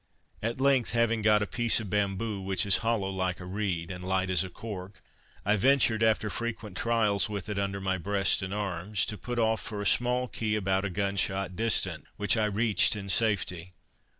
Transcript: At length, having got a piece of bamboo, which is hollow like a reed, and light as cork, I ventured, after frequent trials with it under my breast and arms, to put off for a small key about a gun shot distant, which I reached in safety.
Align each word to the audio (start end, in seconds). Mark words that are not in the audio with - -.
At 0.41 0.59
length, 0.59 0.93
having 0.93 1.21
got 1.21 1.43
a 1.43 1.45
piece 1.45 1.79
of 1.79 1.91
bamboo, 1.91 2.41
which 2.41 2.65
is 2.65 2.77
hollow 2.77 3.11
like 3.11 3.39
a 3.39 3.45
reed, 3.45 3.91
and 3.91 4.03
light 4.03 4.31
as 4.31 4.43
cork, 4.51 4.99
I 5.45 5.57
ventured, 5.57 6.01
after 6.01 6.31
frequent 6.31 6.75
trials 6.75 7.29
with 7.29 7.47
it 7.49 7.59
under 7.59 7.79
my 7.79 7.99
breast 7.99 8.41
and 8.41 8.51
arms, 8.51 9.05
to 9.05 9.15
put 9.15 9.37
off 9.37 9.61
for 9.61 9.79
a 9.79 9.85
small 9.85 10.27
key 10.27 10.55
about 10.55 10.85
a 10.85 10.89
gun 10.89 11.17
shot 11.17 11.55
distant, 11.55 12.05
which 12.17 12.35
I 12.35 12.45
reached 12.45 12.95
in 12.95 13.09
safety. 13.09 13.73